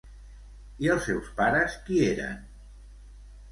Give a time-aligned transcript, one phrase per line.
[0.85, 2.43] I els seus pares qui eren?